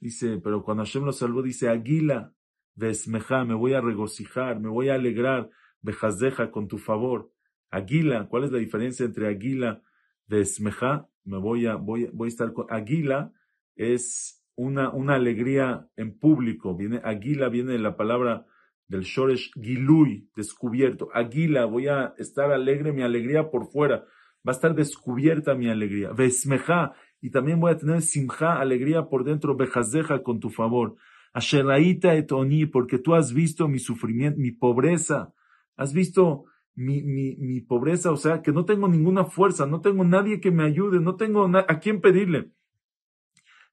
Dice, 0.00 0.40
pero 0.42 0.64
cuando 0.64 0.82
Hashem 0.82 1.04
lo 1.04 1.12
salvó, 1.12 1.42
dice, 1.42 1.68
Aguila, 1.68 2.32
Vesmeja, 2.74 3.44
me 3.44 3.54
voy 3.54 3.74
a 3.74 3.80
regocijar, 3.80 4.60
me 4.60 4.68
voy 4.68 4.88
a 4.88 4.94
alegrar, 4.94 5.50
Bejazdeja, 5.80 6.52
con 6.52 6.68
tu 6.68 6.78
favor. 6.78 7.32
Aguila, 7.70 8.28
¿cuál 8.28 8.44
es 8.44 8.52
la 8.52 8.58
diferencia 8.58 9.04
entre 9.04 9.28
Aguila, 9.28 9.82
Vesmeja? 10.26 11.08
Me 11.24 11.38
voy 11.38 11.66
a, 11.66 11.76
voy, 11.76 12.08
voy 12.12 12.26
a 12.26 12.28
estar 12.28 12.52
con, 12.52 12.66
Aguila 12.70 13.32
es 13.76 14.44
una, 14.56 14.90
una 14.90 15.14
alegría 15.14 15.88
en 15.96 16.18
público. 16.18 16.76
Viene, 16.76 17.00
Aguila 17.04 17.48
viene 17.48 17.72
de 17.72 17.78
la 17.78 17.96
palabra 17.96 18.46
del 18.88 19.02
Shoresh 19.02 19.52
Gilui, 19.54 20.28
descubierto. 20.34 21.08
Aguila, 21.14 21.66
voy 21.66 21.88
a 21.88 22.14
estar 22.18 22.50
alegre, 22.50 22.92
mi 22.92 23.02
alegría 23.02 23.50
por 23.50 23.70
fuera. 23.70 24.04
Va 24.46 24.52
a 24.52 24.56
estar 24.56 24.74
descubierta 24.74 25.54
mi 25.54 25.68
alegría. 25.68 26.10
Vesmeja, 26.12 26.94
y 27.20 27.30
también 27.30 27.60
voy 27.60 27.72
a 27.72 27.78
tener 27.78 28.02
simja, 28.02 28.60
alegría 28.60 29.08
por 29.08 29.24
dentro, 29.24 29.56
bejazdeja 29.56 30.22
con 30.22 30.40
tu 30.40 30.50
favor. 30.50 30.96
Asheraita 31.32 32.14
etoni, 32.14 32.66
porque 32.66 32.98
tú 32.98 33.14
has 33.14 33.32
visto 33.32 33.68
mi 33.68 33.78
sufrimiento, 33.78 34.40
mi 34.40 34.50
pobreza, 34.50 35.34
has 35.76 35.92
visto 35.92 36.46
mi, 36.78 37.02
mi, 37.02 37.34
mi 37.36 37.60
pobreza, 37.60 38.12
o 38.12 38.16
sea, 38.16 38.40
que 38.40 38.52
no 38.52 38.64
tengo 38.64 38.86
ninguna 38.86 39.24
fuerza, 39.24 39.66
no 39.66 39.80
tengo 39.80 40.04
nadie 40.04 40.40
que 40.40 40.52
me 40.52 40.62
ayude, 40.62 41.00
no 41.00 41.16
tengo 41.16 41.50
a 41.56 41.80
quién 41.80 42.00
pedirle. 42.00 42.52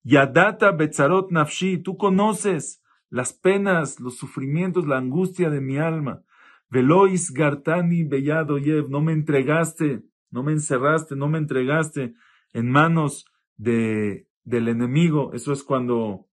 Yadata 0.03 0.71
betzarot 0.71 1.29
nafshi, 1.29 1.77
tú 1.77 1.97
conoces 1.97 2.81
las 3.11 3.31
penas, 3.31 3.99
los 3.99 4.17
sufrimientos, 4.17 4.87
la 4.87 4.97
angustia 4.97 5.51
de 5.51 5.61
mi 5.61 5.77
alma. 5.77 6.23
Velois 6.71 7.31
gartani 7.31 8.03
bellado 8.03 8.57
yev, 8.57 8.89
no 8.89 9.01
me 9.01 9.13
entregaste, 9.13 10.01
no 10.31 10.41
me 10.41 10.53
encerraste, 10.53 11.15
no 11.15 11.27
me 11.27 11.37
entregaste 11.37 12.15
en 12.53 12.71
manos 12.71 13.27
de, 13.55 14.27
del 14.43 14.67
enemigo. 14.67 15.31
Eso 15.33 15.53
es 15.53 15.63
cuando, 15.63 16.25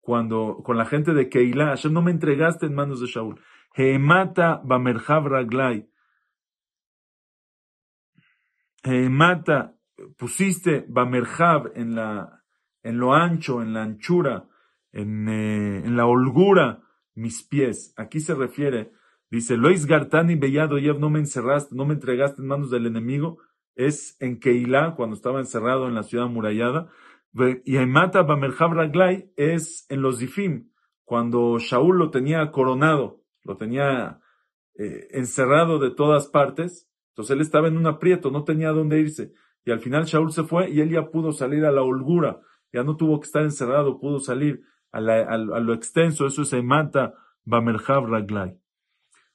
cuando, 0.00 0.60
con 0.64 0.76
la 0.76 0.86
gente 0.86 1.14
de 1.14 1.28
Keilah, 1.28 1.76
no 1.88 2.02
me 2.02 2.10
entregaste 2.10 2.66
en 2.66 2.74
manos 2.74 3.00
de 3.00 3.06
Shaul. 3.06 3.40
Hemata 3.76 4.60
bamerjav 4.64 5.28
raglai. 5.28 5.89
Hemata, 8.82 9.76
pusiste 10.16 10.84
bamerjav 10.88 11.72
en 11.74 11.94
la, 11.94 12.44
en 12.82 12.98
lo 12.98 13.14
ancho, 13.14 13.62
en 13.62 13.72
la 13.74 13.82
anchura, 13.82 14.48
en, 14.92 15.28
eh, 15.28 15.84
en 15.84 15.96
la 15.96 16.06
holgura, 16.06 16.82
mis 17.14 17.42
pies. 17.42 17.92
Aquí 17.96 18.20
se 18.20 18.34
refiere, 18.34 18.92
dice, 19.30 19.56
Lois 19.56 19.86
Gartani 19.86 20.36
Bellado 20.36 20.78
Yev, 20.78 20.98
no 20.98 21.10
me 21.10 21.18
encerraste, 21.18 21.74
no 21.74 21.84
me 21.84 21.94
entregaste 21.94 22.42
en 22.42 22.48
manos 22.48 22.70
del 22.70 22.86
enemigo, 22.86 23.38
es 23.74 24.16
en 24.20 24.40
Keilah, 24.40 24.94
cuando 24.96 25.14
estaba 25.14 25.40
encerrado 25.40 25.88
en 25.88 25.94
la 25.94 26.02
ciudad 26.02 26.26
murallada, 26.26 26.88
y 27.64 27.76
en 27.76 27.90
Mata 27.90 28.22
Bamerjab 28.22 28.72
Raglai 28.72 29.32
es 29.36 29.86
en 29.88 30.02
los 30.02 30.18
Difim, 30.18 30.70
cuando 31.04 31.58
Shaul 31.58 31.98
lo 31.98 32.10
tenía 32.10 32.50
coronado, 32.50 33.22
lo 33.44 33.56
tenía 33.56 34.20
eh, 34.74 35.08
encerrado 35.10 35.78
de 35.78 35.90
todas 35.90 36.28
partes, 36.28 36.89
entonces 37.10 37.34
él 37.34 37.40
estaba 37.40 37.68
en 37.68 37.76
un 37.76 37.86
aprieto, 37.86 38.30
no 38.30 38.44
tenía 38.44 38.70
dónde 38.70 39.00
irse, 39.00 39.32
y 39.64 39.70
al 39.70 39.80
final 39.80 40.04
Shaul 40.04 40.32
se 40.32 40.44
fue 40.44 40.70
y 40.70 40.80
él 40.80 40.90
ya 40.90 41.10
pudo 41.10 41.32
salir 41.32 41.64
a 41.64 41.72
la 41.72 41.82
holgura, 41.82 42.40
ya 42.72 42.82
no 42.82 42.96
tuvo 42.96 43.20
que 43.20 43.26
estar 43.26 43.42
encerrado, 43.42 44.00
pudo 44.00 44.20
salir 44.20 44.62
a, 44.92 45.00
lo 45.00 45.74
extenso, 45.74 46.26
eso 46.26 46.42
es 46.42 46.52
Emata 46.52 47.14
Bamerjab 47.44 48.06
Raglai. 48.06 48.58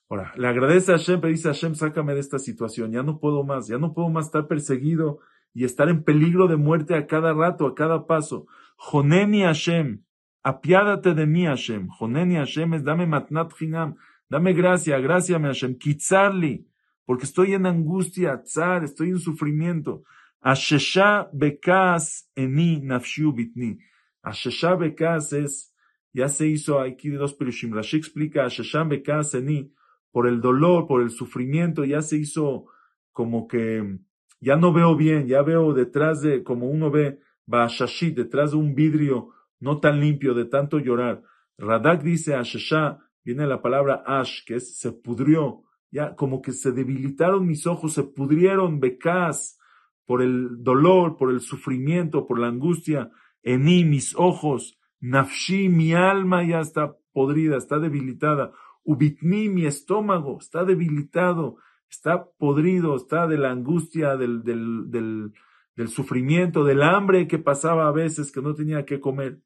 Ahora, 0.09 0.33
le 0.37 0.47
agradece 0.47 0.91
a 0.91 0.97
Hashem, 0.97 1.19
pero 1.19 1.31
dice 1.31 1.47
Hashem, 1.47 1.75
sácame 1.75 2.13
de 2.13 2.19
esta 2.19 2.39
situación, 2.39 2.91
ya 2.91 3.03
no 3.03 3.19
puedo 3.19 3.43
más, 3.43 3.67
ya 3.67 3.77
no 3.77 3.93
puedo 3.93 4.09
más 4.09 4.27
estar 4.27 4.47
perseguido 4.47 5.19
y 5.53 5.63
estar 5.63 5.89
en 5.89 6.03
peligro 6.03 6.47
de 6.47 6.57
muerte 6.57 6.95
a 6.95 7.07
cada 7.07 7.33
rato, 7.33 7.65
a 7.65 7.73
cada 7.73 8.05
paso. 8.05 8.45
Joneni 8.77 9.41
Hashem, 9.41 10.03
apiádate 10.43 11.13
de 11.13 11.25
mí 11.25 11.45
Hashem. 11.45 11.87
Joneni 11.87 12.35
Hashem 12.35 12.73
es 12.75 12.83
dame 12.83 13.07
matnat 13.07 13.51
hinam, 13.59 13.95
dame 14.29 14.53
gracia, 14.53 14.99
gracia 14.99 15.39
Hashem, 15.39 15.77
kitzarli, 15.77 16.67
porque 17.05 17.25
estoy 17.25 17.53
en 17.53 17.65
angustia, 17.65 18.41
tzar, 18.43 18.83
estoy 18.83 19.09
en 19.09 19.19
sufrimiento. 19.19 20.03
Ashesha 20.41 21.29
bekas 21.33 22.29
eni 22.35 22.81
nafshu 22.81 23.33
bitni. 23.33 23.79
Ashesha 24.21 24.75
bekas 24.75 25.33
es, 25.33 25.73
ya 26.13 26.29
se 26.29 26.47
hizo 26.47 26.79
aquí 26.79 27.09
de 27.09 27.17
dos 27.17 27.33
perushim. 27.33 27.73
Rashi 27.73 27.97
explica 27.97 28.45
Ashesha 28.45 28.83
bekas 28.83 29.33
eni, 29.33 29.71
por 30.15 30.27
el 30.27 30.39
dolor, 30.39 30.87
por 30.87 31.01
el 31.01 31.09
sufrimiento, 31.09 31.83
ya 31.83 32.01
se 32.01 32.15
hizo 32.15 32.67
como 33.11 33.49
que 33.49 33.99
ya 34.39 34.55
no 34.55 34.71
veo 34.71 34.95
bien, 34.95 35.27
ya 35.27 35.41
veo 35.41 35.73
detrás 35.73 36.21
de, 36.21 36.41
como 36.41 36.69
uno 36.69 36.89
ve, 36.89 37.19
Bashashit, 37.45 38.15
detrás 38.15 38.51
de 38.51 38.57
un 38.57 38.75
vidrio 38.75 39.31
no 39.59 39.81
tan 39.81 39.99
limpio 39.99 40.33
de 40.33 40.45
tanto 40.45 40.79
llorar. 40.79 41.21
Radak 41.57 42.01
dice 42.01 42.33
Ashasha, 42.33 42.99
viene 43.25 43.45
la 43.45 43.61
palabra 43.61 44.03
Ash, 44.05 44.45
que 44.45 44.55
es 44.55 44.77
se 44.77 44.93
pudrió, 44.93 45.63
ya 45.91 46.15
como 46.15 46.41
que 46.41 46.51
se 46.51 46.71
debilitaron 46.71 47.45
mis 47.45 47.67
ojos, 47.67 47.93
se 47.93 48.03
pudrieron 48.03 48.79
becas 48.79 49.59
por 50.05 50.21
el 50.21 50.63
dolor, 50.63 51.17
por 51.17 51.31
el 51.31 51.41
sufrimiento, 51.41 52.27
por 52.27 52.39
la 52.39 52.47
angustia. 52.47 53.11
Ení, 53.43 53.85
mis 53.85 54.15
ojos, 54.15 54.79
Nafshi, 54.99 55.69
mi 55.69 55.93
alma 55.93 56.43
ya 56.43 56.59
está 56.59 56.95
podrida, 57.11 57.57
está 57.57 57.79
debilitada. 57.79 58.51
Ubitni, 58.83 59.49
mi 59.49 59.65
estómago, 59.65 60.37
está 60.39 60.63
debilitado, 60.63 61.57
está 61.89 62.25
podrido, 62.37 62.95
está 62.95 63.27
de 63.27 63.37
la 63.37 63.51
angustia, 63.51 64.15
del, 64.15 64.43
del, 64.43 64.91
del, 64.91 65.33
del 65.75 65.87
sufrimiento, 65.87 66.63
del 66.63 66.83
hambre 66.83 67.27
que 67.27 67.39
pasaba 67.39 67.87
a 67.87 67.91
veces, 67.91 68.31
que 68.31 68.41
no 68.41 68.53
tenía 68.53 68.85
que 68.85 68.99
comer. 68.99 69.39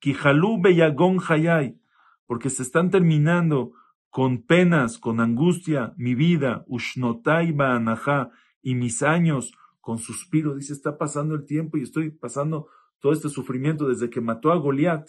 Kijalú 0.00 0.60
beyagón 0.60 1.18
hayay, 1.26 1.78
porque 2.26 2.50
se 2.50 2.62
están 2.62 2.90
terminando 2.90 3.72
con 4.12 4.42
penas, 4.42 4.98
con 4.98 5.20
angustia, 5.20 5.94
mi 5.96 6.14
vida, 6.14 6.66
ushnotai 6.68 7.52
baanajá, 7.52 8.30
y 8.60 8.74
mis 8.74 9.02
años 9.02 9.54
con 9.80 9.96
suspiro. 9.96 10.54
Dice, 10.54 10.74
está 10.74 10.98
pasando 10.98 11.34
el 11.34 11.46
tiempo 11.46 11.78
y 11.78 11.82
estoy 11.82 12.10
pasando 12.10 12.68
todo 13.00 13.14
este 13.14 13.30
sufrimiento 13.30 13.88
desde 13.88 14.10
que 14.10 14.20
mató 14.20 14.52
a 14.52 14.56
Goliat. 14.56 15.08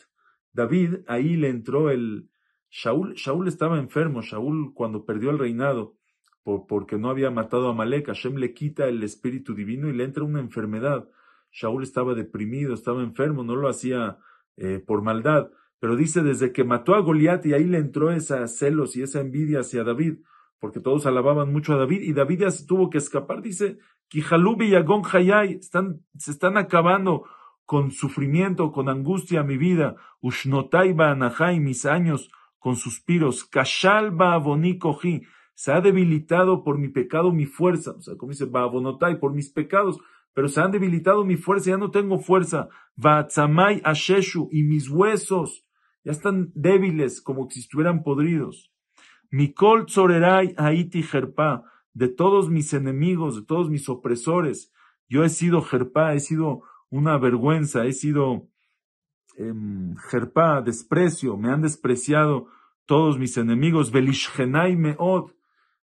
David, 0.54 1.00
ahí 1.08 1.36
le 1.36 1.50
entró 1.50 1.90
el, 1.90 2.30
Shaul, 2.72 3.14
Shaul 3.16 3.50
estaba 3.50 3.78
enfermo, 3.78 4.22
Shaul 4.22 4.74
cuando 4.74 5.04
perdió 5.04 5.32
el 5.32 5.38
reinado, 5.38 5.98
por, 6.42 6.66
porque 6.66 6.98
no 6.98 7.10
había 7.10 7.30
matado 7.30 7.68
a 7.68 7.74
Malek, 7.74 8.08
Hashem 8.08 8.38
le 8.38 8.54
quita 8.54 8.88
el 8.88 9.04
espíritu 9.04 9.54
divino 9.54 9.90
y 9.90 9.94
le 9.94 10.06
entra 10.06 10.24
una 10.24 10.40
enfermedad. 10.40 11.10
Shaul 11.52 11.84
estaba 11.84 12.14
deprimido, 12.14 12.74
estaba 12.74 13.04
enfermo, 13.04 13.44
no 13.44 13.58
lo 13.58 13.68
hacía 13.68 14.18
eh, 14.56 14.80
por 14.80 15.02
maldad, 15.02 15.52
pero 15.84 15.98
dice 15.98 16.24
desde 16.24 16.54
que 16.54 16.64
mató 16.64 16.96
a 16.96 17.02
Goliat 17.02 17.46
y 17.46 17.54
ahí 17.54 17.66
le 17.66 17.78
entró 17.78 18.10
esa 18.10 18.48
celos 18.48 18.96
y 18.96 19.02
esa 19.02 19.20
envidia 19.20 19.60
hacia 19.60 19.84
David, 19.84 20.20
porque 20.62 20.80
todos 20.80 21.06
alababan 21.06 21.52
mucho 21.52 21.74
a 21.74 21.78
David 21.78 22.04
y 22.04 22.14
David 22.14 22.40
ya 22.40 22.52
se 22.52 22.66
tuvo 22.66 22.90
que 22.90 23.00
escapar, 23.00 23.42
dice, 23.42 23.80
Kijalubi 24.08 24.68
y 24.68 24.76
Agón 24.76 25.02
Hayay, 25.12 25.56
están, 25.56 26.00
se 26.18 26.32
están 26.32 26.56
acabando 26.56 27.26
con 27.66 27.92
sufrimiento, 27.92 28.72
con 28.72 28.88
angustia 28.88 29.44
mi 29.44 29.58
vida, 29.58 29.98
Ushnotai 30.22 30.96
Anahai, 30.98 31.60
mis 31.60 31.86
años, 31.86 32.32
con 32.60 32.78
suspiros, 32.78 33.44
Kashal 33.44 34.12
Baaboni 34.12 34.80
se 35.54 35.74
ha 35.74 35.82
debilitado 35.82 36.64
por 36.64 36.78
mi 36.78 36.88
pecado 36.88 37.34
mi 37.34 37.46
fuerza, 37.46 37.92
o 37.92 38.02
sea, 38.02 38.16
como 38.16 38.32
dice 38.32 38.46
Baabonotai, 38.46 39.20
por 39.20 39.34
mis 39.34 39.50
pecados, 39.50 40.00
pero 40.34 40.48
se 40.48 40.62
han 40.62 40.72
debilitado 40.72 41.26
mi 41.26 41.36
fuerza, 41.36 41.72
ya 41.72 41.78
no 41.78 41.92
tengo 41.92 42.20
fuerza, 42.20 42.70
Vaatzamai 42.96 43.82
Asheshu, 43.84 44.48
y 44.50 44.64
mis 44.64 44.90
huesos 44.90 45.66
ya 46.04 46.12
están 46.12 46.52
débiles, 46.54 47.22
como 47.22 47.50
si 47.50 47.62
estuvieran 47.62 48.04
podridos. 48.04 48.72
Mikol 49.32 49.86
Tzorerai 49.86 50.54
Haiti 50.58 51.02
Jerpa, 51.04 51.64
de 51.94 52.08
todos 52.08 52.50
mis 52.50 52.74
enemigos, 52.74 53.36
de 53.36 53.44
todos 53.44 53.70
mis 53.70 53.88
opresores, 53.90 54.72
yo 55.08 55.24
he 55.24 55.30
sido 55.30 55.62
Jerpa, 55.62 56.14
he 56.14 56.20
sido 56.20 56.64
una 56.90 57.18
vergüenza, 57.18 57.86
he 57.86 57.94
sido 57.94 58.48
Jerpa, 60.10 60.62
desprecio, 60.62 61.38
me 61.38 61.52
han 61.52 61.62
despreciado 61.62 62.48
todos 62.86 63.18
mis 63.18 63.38
enemigos, 63.38 63.92
Belishgenai 63.92 64.76
Meod, 64.76 65.32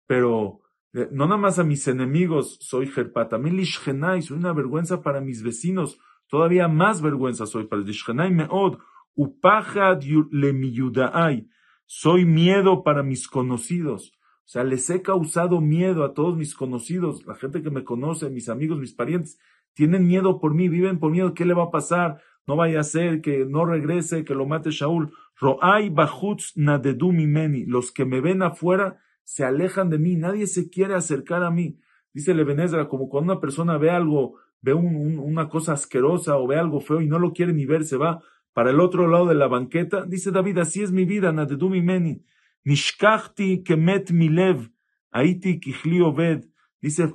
pero 0.06 0.62
eh, 0.94 1.08
no 1.12 1.26
nada 1.26 1.38
más 1.38 1.58
a 1.58 1.64
mis 1.64 1.88
enemigos 1.88 2.58
soy 2.62 2.88
Jerpa, 2.88 3.30
también 3.30 3.58
Lishgenai, 3.58 4.22
soy 4.22 4.38
una 4.38 4.54
vergüenza 4.54 5.02
para 5.02 5.22
mis 5.22 5.42
vecinos, 5.42 6.00
todavía 6.28 6.68
más 6.68 7.02
vergüenza 7.02 7.46
soy 7.46 7.66
para 7.66 7.82
Lishgenai 7.82 8.32
Meod, 8.32 8.78
Upajad 9.16 10.02
Lemiyudaai, 10.32 11.48
soy 11.86 12.26
miedo 12.26 12.84
para 12.84 13.04
mis 13.04 13.28
conocidos. 13.28 14.14
O 14.46 14.50
sea, 14.52 14.64
les 14.64 14.90
he 14.90 15.02
causado 15.02 15.62
miedo 15.62 16.04
a 16.04 16.14
todos 16.14 16.38
mis 16.38 16.56
conocidos, 16.56 17.26
la 17.26 17.36
gente 17.36 17.62
que 17.62 17.70
me 17.70 17.84
conoce, 17.84 18.30
mis 18.30 18.50
amigos, 18.50 18.80
mis 18.80 18.94
parientes, 18.94 19.40
tienen 19.74 20.08
miedo 20.08 20.40
por 20.40 20.54
mí, 20.54 20.68
viven 20.68 21.00
por 21.00 21.12
miedo, 21.12 21.34
¿qué 21.34 21.46
le 21.46 21.54
va 21.54 21.64
a 21.66 21.72
pasar? 21.72 22.22
no 22.48 22.56
vaya 22.56 22.80
a 22.80 22.84
ser 22.84 23.22
que 23.22 23.46
no 23.46 23.66
regrese, 23.66 24.24
que 24.24 24.34
lo 24.34 24.46
mate 24.46 24.72
Shaul. 24.72 25.14
Ro'ay 25.40 25.90
bachutz 25.90 26.54
nadedu 26.56 27.12
mimeni. 27.12 27.66
Los 27.66 27.92
que 27.92 28.06
me 28.06 28.22
ven 28.22 28.42
afuera 28.42 29.00
se 29.24 29.44
alejan 29.44 29.90
de 29.90 30.00
mí, 30.00 30.16
nadie 30.16 30.48
se 30.48 30.70
quiere 30.70 30.96
acercar 30.96 31.44
a 31.44 31.52
mí. 31.52 31.80
Dice 32.14 32.34
Lebenezra, 32.34 32.88
como 32.88 33.08
cuando 33.10 33.34
una 33.34 33.42
persona 33.42 33.78
ve 33.78 33.90
algo 33.90 34.36
ve 34.64 34.74
una 34.74 35.50
cosa 35.50 35.74
asquerosa 35.74 36.38
o 36.38 36.46
ve 36.46 36.58
algo 36.58 36.82
feo 36.82 37.02
y 37.02 37.08
no 37.08 37.18
lo 37.18 37.34
quiere 37.34 37.52
ni 37.52 37.66
ver, 37.66 37.84
se 37.84 37.98
va 37.98 38.22
para 38.54 38.72
el 38.72 38.80
otro 38.80 39.08
lado 39.08 39.28
de 39.28 39.36
la 39.36 39.48
banqueta. 39.48 40.06
Dice 40.06 40.32
David, 40.32 40.60
así 40.60 40.82
es 40.82 40.92
mi 40.92 41.06
vida, 41.06 41.32
nadedumi 41.32 41.82
meni. 41.82 42.24
Nishkachti 42.64 43.64
kemet 43.64 44.12
milev, 44.12 44.70
aiti 45.12 45.60
kichli 45.60 46.02
obed. 46.02 46.46
Dice, 46.82 47.14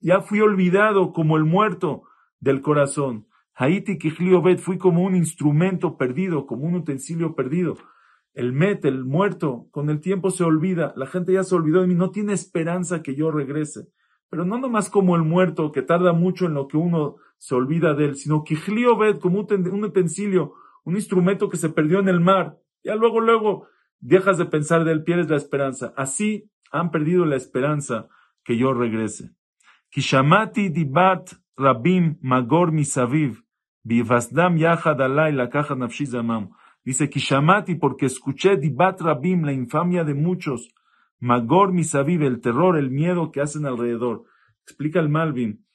ya 0.00 0.20
fui 0.20 0.40
olvidado 0.40 1.12
como 1.12 1.36
el 1.36 1.44
muerto 1.44 2.02
del 2.40 2.60
corazón. 2.60 3.26
Haiti 3.54 3.98
kichli 3.98 4.32
obed, 4.32 4.58
fui 4.58 4.78
como 4.78 5.02
un 5.02 5.16
instrumento 5.16 5.96
perdido, 5.96 6.46
como 6.46 6.66
un 6.66 6.76
utensilio 6.76 7.34
perdido. 7.34 7.76
El 8.32 8.52
met, 8.52 8.84
el 8.84 9.04
muerto, 9.04 9.66
con 9.72 9.90
el 9.90 10.00
tiempo 10.00 10.30
se 10.30 10.44
olvida. 10.44 10.92
La 10.96 11.06
gente 11.06 11.32
ya 11.32 11.42
se 11.42 11.56
olvidó 11.56 11.80
de 11.80 11.88
mí, 11.88 11.94
no 11.94 12.10
tiene 12.10 12.34
esperanza 12.34 13.02
que 13.02 13.16
yo 13.16 13.32
regrese. 13.32 13.88
Pero 14.30 14.44
no 14.44 14.58
nomás 14.58 14.90
como 14.90 15.16
el 15.16 15.22
muerto, 15.22 15.72
que 15.72 15.82
tarda 15.82 16.12
mucho 16.12 16.46
en 16.46 16.54
lo 16.54 16.68
que 16.68 16.76
uno 16.76 17.16
se 17.38 17.54
olvida 17.54 17.94
de 17.94 18.04
él, 18.04 18.16
sino 18.16 18.44
kichli 18.44 18.84
obed, 18.84 19.18
como 19.18 19.40
un 19.40 19.84
utensilio, 19.84 20.54
un 20.88 20.96
instrumento 20.96 21.50
que 21.50 21.58
se 21.58 21.68
perdió 21.68 21.98
en 22.00 22.08
el 22.08 22.18
mar. 22.18 22.56
Ya 22.82 22.94
luego, 22.94 23.20
luego, 23.20 23.68
dejas 24.00 24.38
de 24.38 24.46
pensar 24.46 24.84
de 24.84 24.92
él, 24.92 25.04
pierdes 25.04 25.28
la 25.28 25.36
esperanza. 25.36 25.92
Así 25.98 26.50
han 26.72 26.90
perdido 26.90 27.26
la 27.26 27.36
esperanza 27.36 28.08
que 28.42 28.56
yo 28.56 28.72
regrese. 28.72 29.32
Kishamati 29.90 30.70
dibat 30.70 31.32
rabim 31.58 32.16
magor 32.22 32.72
misaviv, 32.72 33.42
bivasdam 33.84 34.56
yachad 34.56 35.02
alay 35.02 35.34
la 35.34 35.50
caja 35.50 35.76
zamam. 36.06 36.52
Dice 36.82 37.10
Kishamati 37.10 37.74
porque 37.74 38.06
escuché 38.06 38.56
dibat 38.56 38.98
rabim, 39.02 39.44
la 39.44 39.52
infamia 39.52 40.04
de 40.04 40.14
muchos, 40.14 40.70
magor 41.20 41.74
misaviv, 41.74 42.22
el 42.22 42.40
terror, 42.40 42.78
el 42.78 42.90
miedo 42.90 43.30
que 43.30 43.42
hacen 43.42 43.66
alrededor. 43.66 44.24
Explica 44.62 45.00
el 45.00 45.10
Malvin 45.10 45.66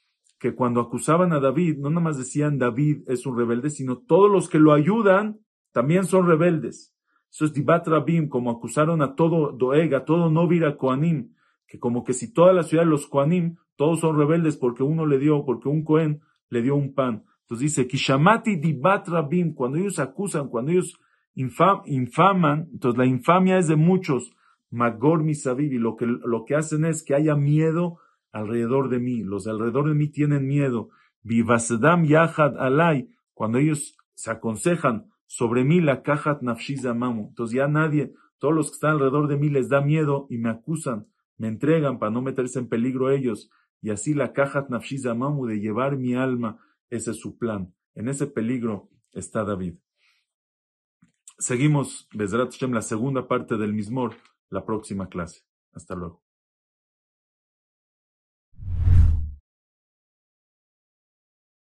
que 0.44 0.56
cuando 0.56 0.82
acusaban 0.82 1.32
a 1.32 1.40
David, 1.40 1.78
no 1.78 1.90
nada 1.90 2.02
más 2.02 2.18
decían 2.18 2.58
David 2.58 3.04
es 3.08 3.26
un 3.26 3.38
rebelde, 3.38 3.70
sino 3.70 4.00
todos 4.00 4.30
los 4.30 4.50
que 4.50 4.60
lo 4.60 4.74
ayudan 4.74 5.40
también 5.72 6.04
son 6.04 6.28
rebeldes. 6.28 6.94
Eso 7.32 7.46
es 7.46 7.54
Dibat 7.54 7.88
Rabim, 7.88 8.28
como 8.28 8.52
acusaron 8.52 9.02
a 9.02 9.16
todo 9.16 9.54
Doeg, 9.54 9.96
a 9.96 10.04
todo 10.04 10.30
Novira 10.30 10.76
Koanim, 10.76 11.34
que 11.66 11.80
como 11.80 12.04
que 12.04 12.12
si 12.12 12.34
toda 12.34 12.52
la 12.52 12.64
ciudad 12.64 12.84
los 12.86 13.08
Koanim, 13.08 13.56
todos 13.78 14.02
son 14.02 14.18
rebeldes 14.18 14.58
porque 14.58 14.84
uno 14.84 15.06
le 15.06 15.18
dio, 15.18 15.46
porque 15.46 15.70
un 15.70 15.86
Cohen 15.86 16.20
le 16.50 16.62
dio 16.62 16.76
un 16.76 16.94
pan. 16.94 17.24
Entonces 17.44 17.62
dice, 17.70 17.88
Kishamati 17.88 18.58
Dibat 18.58 19.08
Rabim, 19.08 19.54
cuando 19.54 19.78
ellos 19.78 19.98
acusan, 19.98 20.50
cuando 20.50 20.72
ellos 20.72 21.00
infaman, 21.36 22.68
entonces 22.74 22.98
la 22.98 23.06
infamia 23.06 23.60
es 23.60 23.70
de 23.70 23.78
muchos, 23.78 24.34
Magor 24.72 25.24
Misaviv, 25.24 25.72
y 25.72 25.78
lo 25.78 25.96
que, 25.96 26.06
lo 26.06 26.44
que 26.44 26.56
hacen 26.56 26.84
es 26.84 27.02
que 27.02 27.16
haya 27.16 27.38
miedo 27.38 28.00
alrededor 28.34 28.90
de 28.90 29.00
mí, 29.00 29.24
los 29.24 29.48
alrededor 29.48 29.88
de 29.88 29.96
mí 29.96 30.10
tienen 30.10 30.48
miedo. 30.48 30.90
Vivasedam 31.22 32.06
Yahad 32.06 32.58
Alay, 32.58 33.10
cuando 33.34 33.60
ellos 33.60 33.96
se 34.16 34.32
aconsejan, 34.32 35.10
sobre 35.26 35.64
mí 35.64 35.80
la 35.80 36.04
caja 36.04 36.38
nafshiza 36.42 36.94
mamu. 36.94 37.30
Entonces 37.30 37.56
ya 37.56 37.68
nadie, 37.68 38.14
todos 38.40 38.54
los 38.54 38.70
que 38.70 38.76
están 38.76 38.92
alrededor 38.92 39.28
de 39.28 39.38
mí 39.38 39.50
les 39.50 39.70
da 39.70 39.82
miedo 39.82 40.28
y 40.30 40.38
me 40.38 40.50
acusan, 40.50 41.08
me 41.38 41.48
entregan 41.48 42.00
para 42.00 42.12
no 42.12 42.22
meterse 42.22 42.60
en 42.60 42.68
peligro 42.68 43.12
ellos. 43.12 43.50
Y 43.82 43.92
así 43.92 44.14
la 44.14 44.34
caja 44.34 44.66
nafshiza 44.70 45.14
mamu 45.14 45.46
de 45.46 45.60
llevar 45.60 45.98
mi 45.98 46.16
alma, 46.16 46.60
ese 46.90 47.12
es 47.12 47.20
su 47.20 47.38
plan. 47.38 47.74
En 47.96 48.10
ese 48.10 48.28
peligro 48.28 48.90
está 49.12 49.44
David. 49.44 49.76
Seguimos, 51.38 52.08
Bezrat 52.14 52.52
Hashem, 52.52 52.72
la 52.74 52.82
segunda 52.82 53.28
parte 53.28 53.58
del 53.58 53.74
Mismor, 53.74 54.16
la 54.50 54.66
próxima 54.66 55.08
clase. 55.08 55.42
Hasta 55.74 55.96
luego. 55.96 56.23